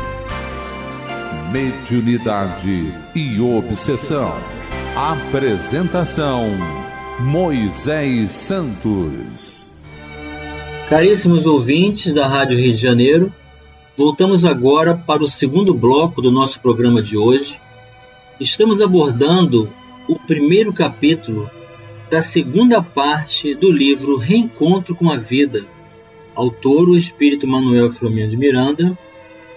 Mediunidade 1.53 2.93
e 3.15 3.39
Obsessão. 3.39 4.33
Apresentação 4.93 6.49
Moisés 7.21 8.31
Santos. 8.31 9.71
Caríssimos 10.89 11.45
ouvintes 11.45 12.13
da 12.13 12.27
Rádio 12.27 12.57
Rio 12.57 12.73
de 12.73 12.81
Janeiro, 12.81 13.33
Voltamos 13.95 14.43
agora 14.43 14.97
para 14.97 15.23
o 15.23 15.29
segundo 15.29 15.73
bloco 15.73 16.21
do 16.21 16.29
nosso 16.29 16.59
programa 16.59 17.01
de 17.01 17.15
hoje. 17.15 17.57
Estamos 18.37 18.81
abordando 18.81 19.71
o 20.09 20.19
primeiro 20.19 20.73
capítulo 20.73 21.49
da 22.11 22.21
segunda 22.21 22.83
parte 22.83 23.55
do 23.55 23.71
livro 23.71 24.17
Reencontro 24.17 24.93
com 24.93 25.09
a 25.09 25.15
Vida, 25.15 25.65
autor 26.37 26.87
o 26.87 26.95
espírito 26.95 27.47
Manuel 27.47 27.89
Flamengo 27.89 28.29
de 28.29 28.37
Miranda, 28.37 28.95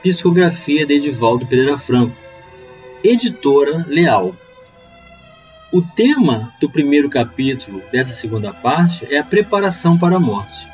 psicografia 0.03 0.87
de 0.87 0.95
Edivaldo 0.95 1.47
Pereira 1.47 1.77
Franco, 1.77 2.17
editora 3.05 3.85
Leal. 3.87 4.35
O 5.71 5.83
tema 5.83 6.55
do 6.59 6.71
primeiro 6.71 7.11
capítulo 7.11 7.83
dessa 7.93 8.13
segunda 8.13 8.51
parte 8.55 9.07
é 9.11 9.19
a 9.19 9.25
preparação 9.25 9.99
para 9.99 10.17
a 10.17 10.21
morte. 10.21 10.67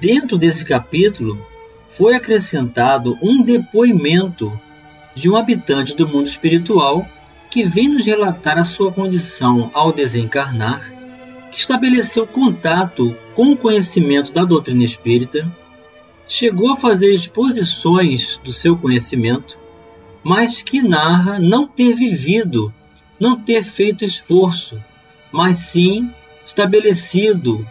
Dentro 0.00 0.38
desse 0.38 0.64
capítulo, 0.64 1.46
foi 1.86 2.14
acrescentado 2.14 3.18
um 3.20 3.42
depoimento 3.42 4.58
de 5.14 5.28
um 5.28 5.36
habitante 5.36 5.94
do 5.94 6.08
mundo 6.08 6.28
espiritual 6.28 7.06
que 7.50 7.62
vem 7.62 7.88
nos 7.88 8.06
relatar 8.06 8.56
a 8.56 8.64
sua 8.64 8.90
condição 8.90 9.70
ao 9.74 9.92
desencarnar, 9.92 10.97
que 11.50 11.58
estabeleceu 11.58 12.26
contato 12.26 13.16
com 13.34 13.52
o 13.52 13.56
conhecimento 13.56 14.32
da 14.32 14.44
doutrina 14.44 14.84
espírita, 14.84 15.50
chegou 16.26 16.72
a 16.72 16.76
fazer 16.76 17.14
exposições 17.14 18.38
do 18.44 18.52
seu 18.52 18.76
conhecimento, 18.76 19.58
mas 20.22 20.60
que 20.62 20.82
narra 20.82 21.38
não 21.38 21.66
ter 21.66 21.94
vivido 21.94 22.72
não 23.18 23.36
ter 23.36 23.64
feito 23.64 24.04
esforço, 24.04 24.82
mas 25.32 25.56
sim 25.56 26.10
estabelecido 26.46 27.66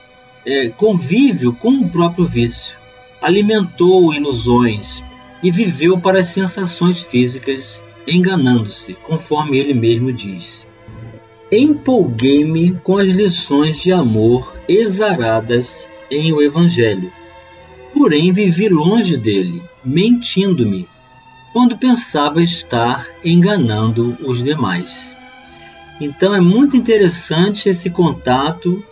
é, 0.45 0.69
convívio 0.69 1.53
com 1.53 1.69
o 1.69 1.89
próprio 1.89 2.25
vício, 2.25 2.75
alimentou 3.21 4.13
ilusões 4.13 5.03
e 5.41 5.49
viveu 5.49 5.99
para 5.99 6.19
as 6.19 6.27
sensações 6.27 7.01
físicas, 7.01 7.81
enganando-se, 8.07 8.93
conforme 8.93 9.57
ele 9.57 9.73
mesmo 9.73 10.11
diz. 10.11 10.66
Empolguei-me 11.51 12.73
com 12.79 12.97
as 12.97 13.07
lições 13.07 13.79
de 13.79 13.91
amor 13.93 14.53
exaradas 14.67 15.87
em 16.11 16.33
o 16.33 16.41
Evangelho. 16.41 17.09
Porém, 17.93 18.33
vivi 18.33 18.67
longe 18.67 19.15
dele, 19.15 19.63
mentindo-me, 19.83 20.89
quando 21.53 21.77
pensava 21.77 22.43
estar 22.43 23.07
enganando 23.23 24.17
os 24.21 24.43
demais. 24.43 25.15
Então 26.01 26.35
é 26.35 26.41
muito 26.41 26.75
interessante 26.75 27.69
esse 27.69 27.89
contato 27.89 28.83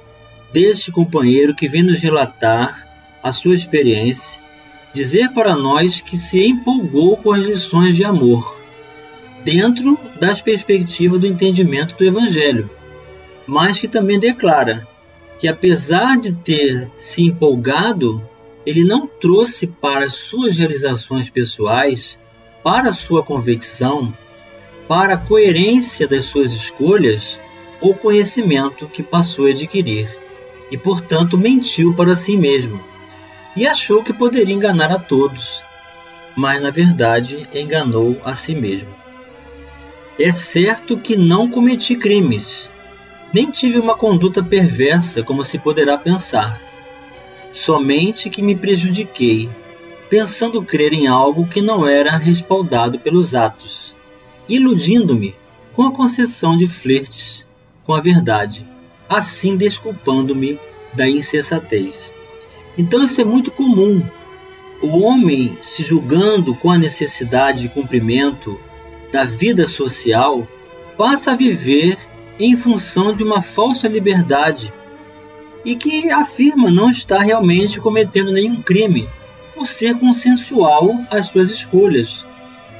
deste 0.53 0.93
companheiro 0.93 1.53
que 1.53 1.67
vem 1.67 1.83
nos 1.83 1.99
relatar 1.99 2.87
a 3.21 3.33
sua 3.33 3.53
experiência, 3.53 4.41
dizer 4.93 5.31
para 5.33 5.57
nós 5.57 5.99
que 5.99 6.17
se 6.17 6.47
empolgou 6.47 7.17
com 7.17 7.33
as 7.33 7.45
lições 7.45 7.97
de 7.97 8.05
amor, 8.05 8.54
dentro 9.45 9.99
das 10.19 10.41
perspectivas 10.41 11.19
do 11.19 11.27
entendimento 11.27 11.95
do 11.95 12.03
Evangelho, 12.03 12.67
mas 13.45 13.79
que 13.79 13.87
também 13.87 14.19
declara 14.19 14.87
que 15.37 15.47
apesar 15.47 16.17
de 16.17 16.33
ter 16.33 16.91
se 16.97 17.21
empolgado, 17.21 18.27
ele 18.65 18.83
não 18.83 19.05
trouxe 19.05 19.67
para 19.67 20.09
suas 20.09 20.57
realizações 20.57 21.29
pessoais, 21.29 22.17
para 22.63 22.91
sua 22.91 23.21
convicção, 23.21 24.11
para 24.87 25.13
a 25.13 25.17
coerência 25.17 26.07
das 26.07 26.25
suas 26.25 26.51
escolhas, 26.51 27.37
o 27.79 27.93
conhecimento 27.93 28.87
que 28.87 29.03
passou 29.03 29.45
a 29.45 29.51
adquirir, 29.51 30.09
e 30.71 30.77
portanto 30.77 31.37
mentiu 31.37 31.93
para 31.93 32.15
si 32.15 32.35
mesmo, 32.35 32.81
e 33.55 33.67
achou 33.67 34.03
que 34.03 34.11
poderia 34.11 34.55
enganar 34.55 34.91
a 34.91 34.97
todos, 34.97 35.61
mas 36.35 36.59
na 36.59 36.71
verdade 36.71 37.47
enganou 37.53 38.19
a 38.25 38.33
si 38.33 38.55
mesmo. 38.55 39.04
É 40.17 40.31
certo 40.31 40.97
que 40.97 41.17
não 41.17 41.49
cometi 41.49 41.95
crimes, 41.95 42.69
nem 43.33 43.51
tive 43.51 43.79
uma 43.79 43.97
conduta 43.97 44.41
perversa 44.41 45.21
como 45.21 45.43
se 45.43 45.57
poderá 45.57 45.97
pensar. 45.97 46.61
Somente 47.51 48.29
que 48.29 48.41
me 48.41 48.55
prejudiquei, 48.55 49.49
pensando 50.09 50.63
crer 50.63 50.93
em 50.93 51.07
algo 51.07 51.45
que 51.45 51.61
não 51.61 51.85
era 51.85 52.15
respaldado 52.15 52.97
pelos 52.97 53.35
atos, 53.35 53.93
iludindo-me 54.47 55.35
com 55.73 55.83
a 55.83 55.91
concessão 55.91 56.55
de 56.55 56.65
flertes 56.65 57.45
com 57.85 57.93
a 57.93 57.99
verdade, 57.99 58.65
assim 59.09 59.57
desculpando-me 59.57 60.59
da 60.93 61.07
insensatez. 61.09 62.11
Então 62.77 63.03
isso 63.03 63.19
é 63.19 63.25
muito 63.25 63.51
comum. 63.51 64.01
O 64.81 64.99
homem 64.99 65.57
se 65.61 65.83
julgando 65.83 66.55
com 66.55 66.71
a 66.71 66.77
necessidade 66.77 67.61
de 67.61 67.69
cumprimento 67.69 68.59
da 69.15 69.23
vida 69.23 69.65
social 69.65 70.45
passa 70.97 71.31
a 71.31 71.35
viver 71.37 71.97
em 72.37 72.53
função 72.57 73.15
de 73.15 73.23
uma 73.23 73.41
falsa 73.41 73.87
liberdade 73.87 74.73
e 75.63 75.73
que 75.73 76.09
afirma 76.11 76.69
não 76.69 76.89
estar 76.89 77.21
realmente 77.21 77.79
cometendo 77.79 78.33
nenhum 78.33 78.61
crime 78.61 79.07
por 79.53 79.67
ser 79.67 79.97
consensual 79.97 80.99
às 81.09 81.27
suas 81.27 81.49
escolhas, 81.49 82.25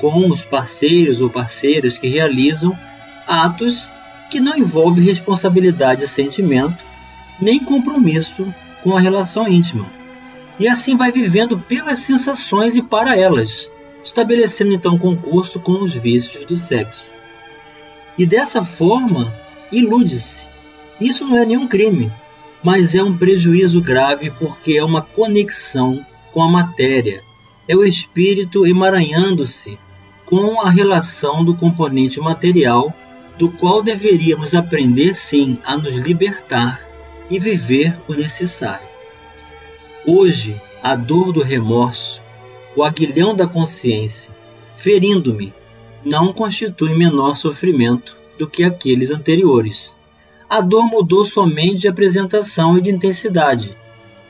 com 0.01 0.30
os 0.30 0.44
parceiros 0.44 1.22
ou 1.22 1.30
parceiras 1.30 1.98
que 1.98 2.10
realizam 2.10 2.77
atos 3.25 3.89
que 4.30 4.42
não 4.42 4.58
envolvem 4.58 5.06
responsabilidade 5.06 6.04
e 6.04 6.08
sentimento, 6.08 6.84
nem 7.39 7.63
compromisso 7.63 8.54
com 8.84 8.98
a 8.98 9.00
relação 9.00 9.48
íntima. 9.48 9.86
E 10.60 10.67
assim 10.67 10.98
vai 10.98 11.13
vivendo 11.13 11.58
pelas 11.58 12.00
sensações 12.00 12.76
e 12.76 12.82
para 12.82 13.17
elas, 13.17 13.71
estabelecendo 14.06 14.72
então 14.72 15.00
concurso 15.00 15.60
com 15.60 15.84
os 15.84 15.94
vícios 15.94 16.46
do 16.46 16.56
sexo. 16.56 17.12
E 18.18 18.26
dessa 18.26 18.63
forma, 18.63 19.34
ilude-se. 19.72 20.48
Isso 21.02 21.28
não 21.28 21.38
é 21.38 21.46
nenhum 21.46 21.68
crime, 21.68 22.12
mas 22.63 22.94
é 22.94 23.04
um 23.04 23.18
prejuízo 23.18 23.82
grave 23.82 24.30
porque 24.30 24.78
é 24.78 24.84
uma 24.84 25.02
conexão 25.02 26.06
com 26.32 26.41
a 26.44 26.48
matéria. 26.48 27.24
É 27.68 27.76
o 27.76 27.84
espírito 27.84 28.65
emaranhando-se 28.65 29.78
com 30.26 30.62
a 30.62 30.70
relação 30.70 31.44
do 31.44 31.56
componente 31.56 32.20
material, 32.20 32.94
do 33.38 33.50
qual 33.50 33.82
deveríamos 33.82 34.54
aprender 34.54 35.13
sim 35.13 35.60
a 35.65 35.76
nos 35.76 35.96
libertar 35.96 36.88
e 37.30 37.39
viver 37.39 38.00
o 38.08 38.13
necessário. 38.13 38.88
Hoje, 40.06 40.62
a 40.82 40.96
dor 40.96 41.34
do 41.34 41.44
remorso, 41.44 42.22
o 42.75 42.83
aguilhão 42.83 43.35
da 43.35 43.47
consciência, 43.47 44.35
ferindo-me, 44.75 45.53
não 46.03 46.33
constitui 46.33 46.95
menor 46.95 47.35
sofrimento 47.35 48.15
do 48.38 48.47
que 48.47 48.63
aqueles 48.63 49.09
anteriores. 49.09 49.95
A 50.49 50.61
dor 50.61 50.85
mudou 50.85 51.25
somente 51.25 51.79
de 51.79 51.88
apresentação 51.88 52.77
e 52.77 52.81
de 52.81 52.91
intensidade, 52.91 53.75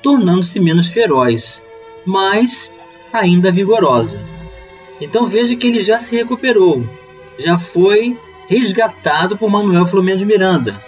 tornando-se 0.02 0.60
menos 0.60 0.88
feroz, 0.88 1.62
mas 2.06 2.72
ainda 3.12 3.52
vigorosa. 3.52 4.24
Então 5.02 5.26
veja 5.26 5.56
que 5.56 5.68
ele 5.68 5.84
já 5.84 6.00
se 6.00 6.16
recuperou, 6.16 6.88
já 7.38 7.58
foi 7.58 8.18
resgatado 8.48 9.38
por 9.38 9.50
Manuel 9.50 9.86
Flamengo 9.86 10.20
de 10.20 10.26
Miranda. 10.26 10.82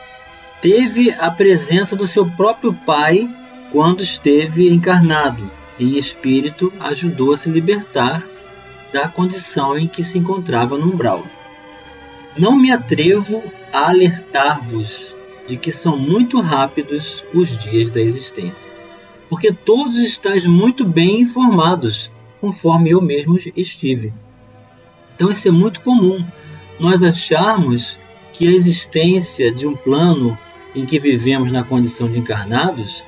Teve 0.62 1.12
a 1.12 1.30
presença 1.30 1.96
do 1.96 2.08
seu 2.08 2.26
próprio 2.32 2.74
pai 2.74 3.30
quando 3.72 4.02
esteve 4.02 4.70
encarnado, 4.70 5.52
em 5.80 5.98
espírito 5.98 6.72
ajudou 6.80 7.34
a 7.34 7.38
se 7.38 7.50
libertar 7.50 8.26
da 8.92 9.08
condição 9.08 9.78
em 9.78 9.88
que 9.88 10.04
se 10.04 10.18
encontrava 10.18 10.78
no 10.78 10.94
umbral. 10.94 11.26
Não 12.38 12.56
me 12.56 12.72
atrevo 12.72 13.44
a 13.74 13.90
alertar-vos 13.90 15.16
de 15.48 15.58
que 15.58 15.72
são 15.72 15.98
muito 15.98 16.42
rápidos 16.42 17.24
os 17.34 17.58
dias 17.58 17.92
da 17.92 18.02
existência, 18.02 18.76
porque 19.30 19.52
todos 19.52 19.98
estáis 19.98 20.46
muito 20.46 20.86
bem 20.86 21.22
informados, 21.22 22.12
conforme 22.40 22.92
eu 22.92 23.02
mesmo 23.02 23.38
estive. 23.56 24.14
Então 25.16 25.32
isso 25.32 25.48
é 25.48 25.52
muito 25.52 25.82
comum, 25.82 26.24
nós 26.80 27.02
acharmos 27.02 27.98
que 28.34 28.48
a 28.48 28.52
existência 28.52 29.52
de 29.52 29.66
um 29.66 29.76
plano 29.76 30.38
em 30.76 30.86
que 30.86 31.00
vivemos 31.00 31.52
na 31.52 31.64
condição 31.64 32.10
de 32.10 32.20
encarnados 32.20 33.04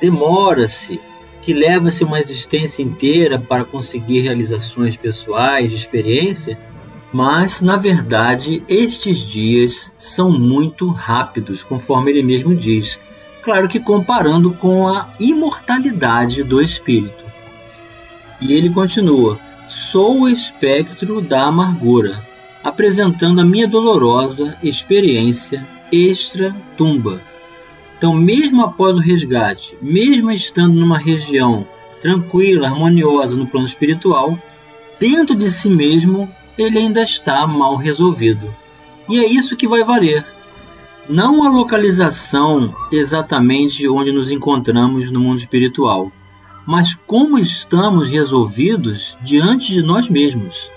demora-se, 0.00 1.00
que 1.42 1.54
leva-se 1.54 2.04
uma 2.04 2.20
existência 2.20 2.82
inteira 2.82 3.38
para 3.38 3.64
conseguir 3.64 4.20
realizações 4.20 4.96
pessoais, 4.96 5.72
experiência, 5.72 6.58
mas, 7.12 7.60
na 7.60 7.76
verdade, 7.76 8.62
estes 8.68 9.18
dias 9.18 9.92
são 9.96 10.38
muito 10.38 10.88
rápidos, 10.90 11.62
conforme 11.62 12.12
ele 12.12 12.22
mesmo 12.22 12.54
diz. 12.54 13.00
Claro 13.42 13.68
que 13.68 13.80
comparando 13.80 14.52
com 14.52 14.86
a 14.86 15.12
imortalidade 15.18 16.44
do 16.44 16.62
espírito. 16.62 17.24
E 18.40 18.52
ele 18.52 18.70
continua: 18.70 19.38
Sou 19.68 20.20
o 20.20 20.28
espectro 20.28 21.20
da 21.20 21.46
amargura, 21.46 22.22
apresentando 22.62 23.40
a 23.40 23.44
minha 23.44 23.66
dolorosa 23.66 24.56
experiência 24.62 25.66
extra-tumba. 25.90 27.20
Então, 28.00 28.14
mesmo 28.14 28.62
após 28.62 28.96
o 28.96 28.98
resgate, 28.98 29.76
mesmo 29.82 30.30
estando 30.30 30.80
numa 30.80 30.96
região 30.96 31.68
tranquila, 32.00 32.66
harmoniosa 32.66 33.36
no 33.36 33.46
plano 33.46 33.66
espiritual, 33.66 34.38
dentro 34.98 35.36
de 35.36 35.50
si 35.50 35.68
mesmo 35.68 36.26
ele 36.56 36.78
ainda 36.78 37.02
está 37.02 37.46
mal 37.46 37.76
resolvido. 37.76 38.50
E 39.06 39.18
é 39.18 39.26
isso 39.26 39.54
que 39.54 39.68
vai 39.68 39.84
valer. 39.84 40.24
Não 41.10 41.44
a 41.44 41.50
localização 41.50 42.74
exatamente 42.90 43.86
onde 43.86 44.10
nos 44.12 44.30
encontramos 44.30 45.10
no 45.10 45.20
mundo 45.20 45.40
espiritual, 45.40 46.10
mas 46.66 46.94
como 47.06 47.38
estamos 47.38 48.08
resolvidos 48.08 49.14
diante 49.20 49.74
de 49.74 49.82
nós 49.82 50.08
mesmos. 50.08 50.70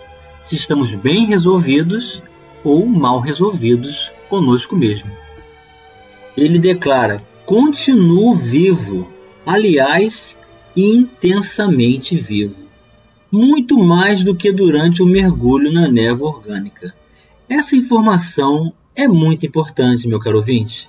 Se 0.44 0.58
estamos 0.58 0.94
bem 0.94 1.26
resolvidos 1.26 2.22
ou 2.66 2.86
mal 2.86 3.22
resolvidos 3.22 4.12
conosco 4.28 4.76
mesmo. 4.76 5.23
Ele 6.36 6.60
declara: 6.60 7.24
continuo 7.46 8.34
vivo, 8.34 9.12
aliás, 9.46 10.38
intensamente 10.76 12.16
vivo 12.16 12.64
muito 13.34 13.80
mais 13.80 14.22
do 14.22 14.36
que 14.36 14.52
durante 14.52 15.02
o 15.02 15.08
mergulho 15.08 15.72
na 15.72 15.88
névoa 15.88 16.30
orgânica. 16.30 16.94
Essa 17.50 17.76
informação 17.76 18.72
é 18.96 19.08
muito 19.08 19.44
importante, 19.44 20.08
meu 20.08 20.20
caro 20.20 20.38
ouvinte. 20.38 20.88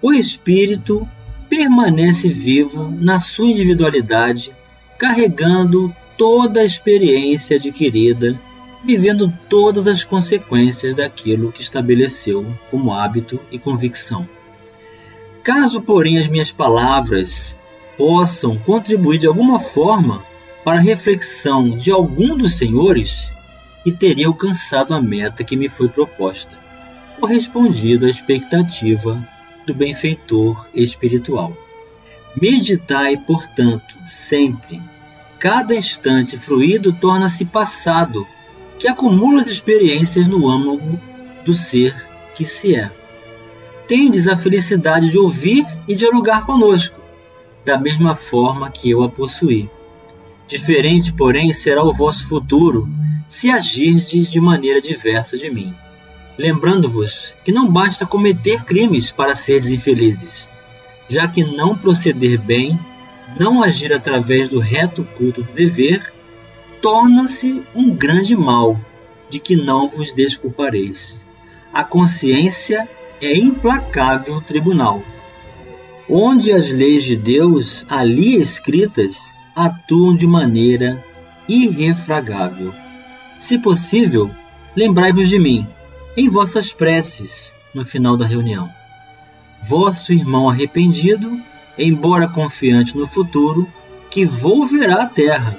O 0.00 0.12
espírito 0.12 1.06
permanece 1.48 2.28
vivo 2.28 2.88
na 2.88 3.18
sua 3.18 3.46
individualidade, 3.46 4.52
carregando 4.96 5.92
toda 6.16 6.60
a 6.60 6.64
experiência 6.64 7.56
adquirida 7.56 8.40
vivendo 8.84 9.30
todas 9.48 9.88
as 9.88 10.04
consequências 10.04 10.94
daquilo 10.94 11.50
que 11.50 11.60
estabeleceu 11.60 12.46
como 12.70 12.94
hábito 12.94 13.40
e 13.50 13.58
convicção. 13.58 14.28
Caso, 15.42 15.80
porém, 15.80 16.18
as 16.18 16.28
minhas 16.28 16.52
palavras 16.52 17.56
possam 17.96 18.58
contribuir 18.58 19.18
de 19.18 19.26
alguma 19.26 19.58
forma 19.58 20.24
para 20.64 20.78
a 20.78 20.82
reflexão 20.82 21.76
de 21.76 21.90
algum 21.90 22.36
dos 22.36 22.54
senhores, 22.54 23.32
e 23.84 23.90
teria 23.90 24.26
alcançado 24.26 24.94
a 24.94 25.00
meta 25.00 25.42
que 25.42 25.56
me 25.56 25.68
foi 25.68 25.88
proposta, 25.88 26.58
correspondido 27.18 28.06
à 28.06 28.10
expectativa 28.10 29.26
do 29.66 29.74
benfeitor 29.74 30.66
espiritual. 30.74 31.56
Meditai, 32.40 33.16
portanto, 33.16 33.96
sempre. 34.06 34.82
Cada 35.38 35.74
instante 35.74 36.36
fruído 36.36 36.92
torna-se 36.92 37.44
passado, 37.44 38.26
que 38.78 38.86
acumula 38.86 39.42
as 39.42 39.48
experiências 39.48 40.28
no 40.28 40.48
âmago 40.48 41.00
do 41.44 41.54
ser 41.54 41.94
que 42.34 42.44
se 42.44 42.76
é. 42.76 42.90
Tendes 43.90 44.28
a 44.28 44.36
felicidade 44.36 45.10
de 45.10 45.18
ouvir 45.18 45.66
e 45.88 45.96
dialogar 45.96 46.46
conosco, 46.46 47.00
da 47.64 47.76
mesma 47.76 48.14
forma 48.14 48.70
que 48.70 48.88
eu 48.88 49.02
a 49.02 49.08
possuí. 49.08 49.68
Diferente, 50.46 51.12
porém, 51.12 51.52
será 51.52 51.82
o 51.82 51.92
vosso 51.92 52.28
futuro 52.28 52.88
se 53.26 53.50
agirdes 53.50 54.30
de 54.30 54.40
maneira 54.40 54.80
diversa 54.80 55.36
de 55.36 55.50
mim. 55.50 55.74
Lembrando-vos 56.38 57.34
que 57.44 57.50
não 57.50 57.68
basta 57.68 58.06
cometer 58.06 58.62
crimes 58.62 59.10
para 59.10 59.34
seres 59.34 59.72
infelizes, 59.72 60.52
já 61.08 61.26
que 61.26 61.42
não 61.42 61.76
proceder 61.76 62.40
bem, 62.40 62.78
não 63.36 63.60
agir 63.60 63.92
através 63.92 64.48
do 64.48 64.60
reto 64.60 65.02
culto 65.16 65.42
do 65.42 65.52
dever, 65.52 66.14
torna-se 66.80 67.60
um 67.74 67.92
grande 67.92 68.36
mal, 68.36 68.80
de 69.28 69.40
que 69.40 69.56
não 69.56 69.88
vos 69.88 70.12
desculpareis. 70.12 71.26
A 71.72 71.82
consciência 71.82 72.88
é 73.20 73.36
implacável 73.36 74.40
tribunal, 74.40 75.02
onde 76.08 76.52
as 76.52 76.68
leis 76.68 77.04
de 77.04 77.16
Deus 77.16 77.84
ali 77.88 78.40
escritas 78.40 79.32
atuam 79.54 80.16
de 80.16 80.26
maneira 80.26 81.04
irrefragável. 81.48 82.72
Se 83.38 83.58
possível, 83.58 84.30
lembrai-vos 84.74 85.28
de 85.28 85.38
mim 85.38 85.66
em 86.16 86.28
vossas 86.28 86.72
preces 86.72 87.54
no 87.74 87.84
final 87.84 88.16
da 88.16 88.26
reunião. 88.26 88.70
Vosso 89.62 90.12
irmão 90.12 90.48
arrependido, 90.48 91.40
embora 91.78 92.28
confiante 92.28 92.96
no 92.96 93.06
futuro, 93.06 93.68
que 94.10 94.24
volverá 94.24 95.02
à 95.02 95.06
terra, 95.06 95.56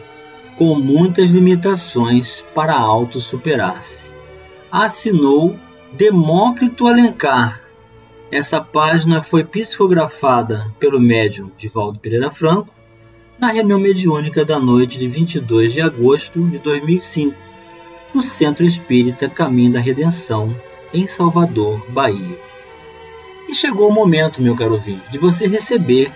com 0.57 0.75
muitas 0.75 1.31
limitações 1.31 2.43
para 2.53 2.73
auto-superar-se. 2.73 4.13
Assinou 4.71 5.57
Demócrito 5.93 6.87
Alencar. 6.87 7.61
Essa 8.31 8.61
página 8.61 9.21
foi 9.21 9.43
psicografada 9.43 10.73
pelo 10.79 11.01
médium 11.01 11.51
Divaldo 11.57 11.99
Pereira 11.99 12.31
Franco 12.31 12.73
na 13.37 13.51
reunião 13.51 13.77
mediúnica 13.77 14.45
da 14.45 14.57
noite 14.57 14.97
de 14.97 15.07
22 15.07 15.73
de 15.73 15.81
agosto 15.81 16.47
de 16.47 16.59
2005, 16.59 17.35
no 18.13 18.21
Centro 18.21 18.65
Espírita 18.65 19.27
Caminho 19.27 19.73
da 19.73 19.79
Redenção, 19.81 20.55
em 20.93 21.07
Salvador, 21.07 21.85
Bahia. 21.89 22.39
E 23.49 23.53
chegou 23.53 23.89
o 23.89 23.93
momento, 23.93 24.41
meu 24.41 24.55
caro 24.55 24.75
ouvinte, 24.75 25.11
de 25.11 25.17
você 25.17 25.45
receber 25.45 26.09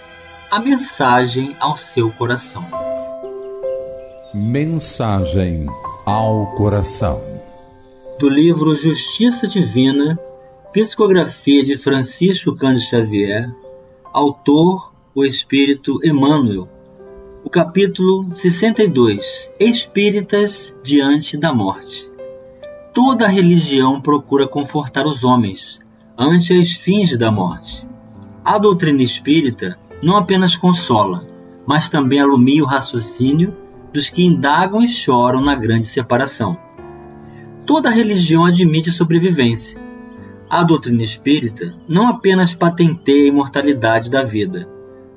a 0.50 0.58
mensagem 0.58 1.54
ao 1.60 1.76
seu 1.76 2.10
coração. 2.12 2.66
Mensagem 4.34 5.66
ao 6.06 6.46
coração. 6.56 7.35
Do 8.18 8.30
livro 8.30 8.74
Justiça 8.74 9.46
Divina, 9.46 10.18
psicografia 10.72 11.66
de 11.66 11.76
Francisco 11.76 12.56
Cândido 12.56 12.90
Xavier, 12.90 13.54
autor 14.14 14.94
o 15.14 15.26
Espírito 15.26 16.00
Emmanuel, 16.02 16.70
o 17.44 17.50
capítulo 17.50 18.26
62 18.32 19.50
Espíritas 19.60 20.74
diante 20.82 21.36
da 21.36 21.54
morte. 21.54 22.10
Toda 22.94 23.28
religião 23.28 24.00
procura 24.00 24.48
confortar 24.48 25.06
os 25.06 25.26
homens 25.26 25.82
ante 26.18 26.58
as 26.58 26.72
fins 26.72 27.18
da 27.18 27.30
morte. 27.30 27.86
A 28.46 28.58
doutrina 28.58 29.04
espírita 29.04 29.78
não 30.02 30.16
apenas 30.16 30.56
consola, 30.56 31.28
mas 31.68 31.90
também 31.90 32.22
alumia 32.22 32.64
o 32.64 32.68
raciocínio 32.68 33.54
dos 33.92 34.10
que 34.10 34.26
indagam 34.26 34.82
e 34.82 34.88
choram 34.88 35.42
na 35.42 35.54
grande 35.54 35.88
separação. 35.88 36.58
Toda 37.66 37.90
religião 37.90 38.46
admite 38.46 38.90
a 38.90 38.94
sobrevivência. 38.94 39.82
A 40.48 40.64
doutrina 40.64 41.02
espírita 41.02 41.74
não 41.88 42.08
apenas 42.08 42.54
patenteia 42.54 43.24
a 43.24 43.28
imortalidade 43.28 44.10
da 44.10 44.24
vida, 44.24 44.70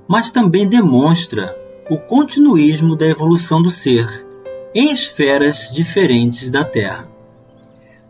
mas 0.08 0.30
também 0.30 0.66
demonstra 0.66 1.54
o 1.90 1.98
continuismo 1.98 2.96
da 2.96 3.06
evolução 3.06 3.60
do 3.60 3.70
ser 3.70 4.26
em 4.74 4.90
esferas 4.92 5.70
diferentes 5.72 6.48
da 6.48 6.64
Terra. 6.64 7.08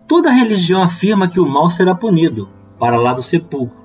Toda 0.06 0.30
religião 0.30 0.82
afirma 0.82 1.28
que 1.28 1.40
o 1.40 1.46
mal 1.46 1.68
será 1.68 1.94
punido, 1.94 2.48
para 2.78 2.96
lá 2.96 3.12
do 3.12 3.22
sepulcro. 3.22 3.76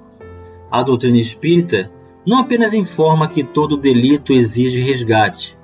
A 0.72 0.84
doutrina 0.84 1.18
espírita 1.18 1.92
não 2.26 2.38
apenas 2.38 2.74
informa 2.74 3.28
que 3.28 3.44
todo 3.44 3.76
delito 3.76 4.32
exige 4.32 4.82
resgate, 4.82 5.58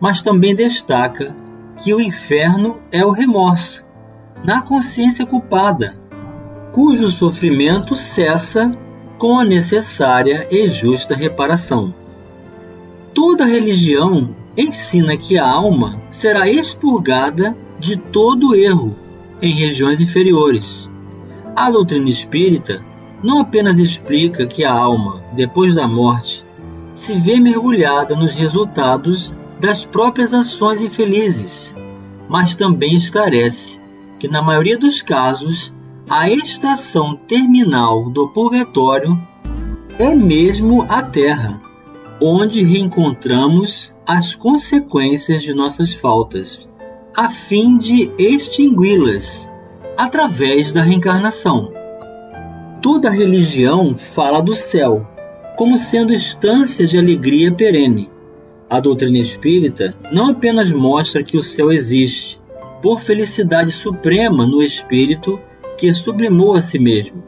mas 0.00 0.22
também 0.22 0.54
destaca 0.54 1.36
que 1.76 1.94
o 1.94 2.00
inferno 2.00 2.78
é 2.90 3.04
o 3.04 3.10
remorso, 3.10 3.84
na 4.44 4.62
consciência 4.62 5.26
culpada, 5.26 5.94
cujo 6.72 7.10
sofrimento 7.10 7.94
cessa 7.94 8.72
com 9.18 9.38
a 9.38 9.44
necessária 9.44 10.46
e 10.50 10.68
justa 10.68 11.14
reparação. 11.14 11.92
Toda 13.12 13.44
religião 13.44 14.34
ensina 14.56 15.16
que 15.16 15.38
a 15.38 15.46
alma 15.46 16.00
será 16.10 16.48
expurgada 16.48 17.56
de 17.78 17.96
todo 17.96 18.54
erro 18.54 18.96
em 19.42 19.52
regiões 19.52 20.00
inferiores. 20.00 20.88
A 21.54 21.70
doutrina 21.70 22.08
espírita 22.08 22.84
não 23.22 23.40
apenas 23.40 23.78
explica 23.78 24.46
que 24.46 24.64
a 24.64 24.72
alma, 24.72 25.22
depois 25.34 25.74
da 25.74 25.86
morte, 25.86 26.44
se 26.94 27.12
vê 27.12 27.38
mergulhada 27.38 28.14
nos 28.14 28.32
resultados 28.34 29.36
das 29.60 29.84
próprias 29.84 30.32
ações 30.32 30.80
infelizes, 30.80 31.74
mas 32.28 32.54
também 32.54 32.94
esclarece 32.96 33.80
que, 34.20 34.28
na 34.28 34.40
maioria 34.40 34.78
dos 34.78 35.02
casos, 35.02 35.74
a 36.08 36.30
estação 36.30 37.16
terminal 37.16 38.08
do 38.08 38.28
purgatório 38.28 39.18
é 39.98 40.14
mesmo 40.14 40.86
a 40.88 41.02
Terra 41.02 41.60
onde 42.20 42.62
reencontramos 42.62 43.94
as 44.06 44.34
consequências 44.34 45.42
de 45.42 45.54
nossas 45.54 45.94
faltas, 45.94 46.68
a 47.16 47.30
fim 47.30 47.78
de 47.78 48.12
extingui-las 48.18 49.48
através 49.96 50.70
da 50.70 50.82
reencarnação. 50.82 51.72
Toda 52.82 53.10
religião 53.10 53.94
fala 53.94 54.40
do 54.42 54.54
céu 54.54 55.06
como 55.56 55.78
sendo 55.78 56.14
instância 56.14 56.86
de 56.86 56.98
alegria 56.98 57.52
perene. 57.52 58.10
A 58.68 58.80
doutrina 58.80 59.18
espírita 59.18 59.94
não 60.12 60.30
apenas 60.30 60.70
mostra 60.70 61.22
que 61.22 61.36
o 61.36 61.42
céu 61.42 61.72
existe, 61.72 62.39
por 62.82 63.00
felicidade 63.00 63.72
suprema 63.72 64.46
no 64.46 64.62
espírito 64.62 65.40
que 65.76 65.92
sublimou 65.92 66.54
a 66.54 66.62
si 66.62 66.78
mesmo, 66.78 67.22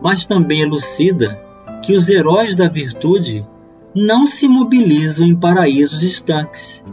mas 0.00 0.24
também 0.24 0.60
elucida 0.60 1.40
que 1.82 1.92
os 1.92 2.08
heróis 2.08 2.54
da 2.54 2.68
virtude 2.68 3.46
não 3.94 4.26
se 4.26 4.48
mobilizam 4.48 5.26
em 5.26 5.34
paraísos 5.34 6.02
estanques 6.02 6.84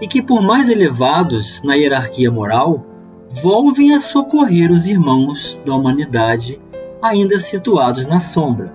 e 0.00 0.06
que, 0.06 0.22
por 0.22 0.42
mais 0.42 0.68
elevados 0.68 1.60
na 1.62 1.74
hierarquia 1.74 2.30
moral, 2.30 2.84
volvem 3.30 3.94
a 3.94 4.00
socorrer 4.00 4.70
os 4.70 4.86
irmãos 4.86 5.60
da 5.64 5.74
humanidade 5.74 6.60
ainda 7.02 7.38
situados 7.38 8.06
na 8.06 8.18
sombra. 8.18 8.74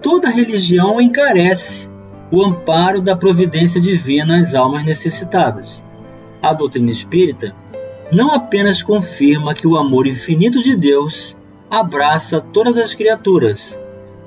Toda 0.00 0.30
religião 0.30 1.00
encarece 1.00 1.90
o 2.30 2.42
amparo 2.42 3.02
da 3.02 3.16
providência 3.16 3.80
divina 3.80 4.38
às 4.38 4.54
almas 4.54 4.84
necessitadas. 4.84 5.84
A 6.40 6.52
doutrina 6.52 6.90
espírita 6.90 7.54
não 8.10 8.32
apenas 8.32 8.82
confirma 8.82 9.54
que 9.54 9.66
o 9.66 9.76
amor 9.76 10.06
infinito 10.06 10.62
de 10.62 10.74
Deus 10.74 11.36
abraça 11.70 12.40
todas 12.40 12.78
as 12.78 12.94
criaturas, 12.94 13.78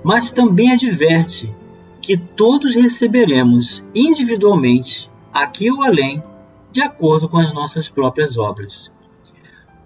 mas 0.04 0.32
também 0.32 0.72
adverte 0.72 1.54
que 2.02 2.18
todos 2.18 2.76
receberemos 2.76 3.84
individualmente, 3.94 5.10
aqui 5.34 5.72
ou 5.72 5.84
além, 5.84 6.24
de 6.72 6.82
acordo 6.82 7.28
com 7.28 7.38
as 7.38 7.54
nossas 7.54 7.90
próprias 7.90 8.38
obras. 8.38 8.92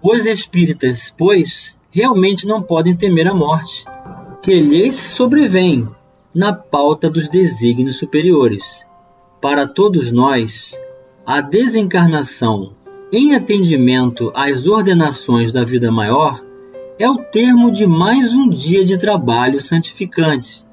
Os 0.02 0.24
espíritas, 0.26 1.12
pois, 1.16 1.78
realmente 1.90 2.46
não 2.46 2.62
podem 2.62 2.94
temer 2.94 3.26
a 3.26 3.34
morte, 3.34 3.84
que 4.42 4.60
lhes 4.60 4.94
sobrevém 4.94 5.88
na 6.34 6.52
pauta 6.52 7.08
dos 7.08 7.28
desígnios 7.28 7.96
superiores. 7.96 8.86
Para 9.40 9.66
todos 9.66 10.12
nós, 10.12 10.78
a 11.24 11.40
desencarnação 11.40 12.72
em 13.12 13.34
atendimento 13.34 14.32
às 14.34 14.66
ordenações 14.66 15.52
da 15.52 15.64
vida 15.64 15.92
maior, 15.92 16.42
é 16.98 17.08
o 17.08 17.18
termo 17.18 17.70
de 17.70 17.86
mais 17.86 18.34
um 18.34 18.48
dia 18.48 18.84
de 18.84 18.98
trabalho 18.98 19.60
santificante, 19.60 20.64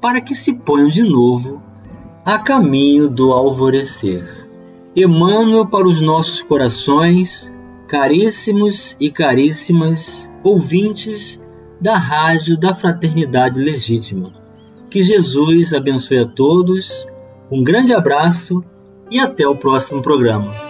para 0.00 0.20
que 0.20 0.34
se 0.34 0.52
ponham 0.52 0.88
de 0.88 1.02
novo 1.02 1.62
a 2.24 2.38
caminho 2.38 3.08
do 3.08 3.32
alvorecer. 3.32 4.46
Emmanuel 4.94 5.66
para 5.66 5.86
os 5.86 6.00
nossos 6.00 6.42
corações, 6.42 7.52
caríssimos 7.86 8.96
e 9.00 9.10
caríssimas 9.10 10.28
ouvintes 10.42 11.40
da 11.80 11.96
Rádio 11.96 12.58
da 12.58 12.74
Fraternidade 12.74 13.58
Legítima. 13.58 14.34
Que 14.90 15.02
Jesus 15.02 15.72
abençoe 15.72 16.18
a 16.18 16.26
todos, 16.26 17.06
um 17.50 17.62
grande 17.62 17.94
abraço 17.94 18.62
e 19.10 19.18
até 19.18 19.46
o 19.46 19.56
próximo 19.56 20.02
programa. 20.02 20.69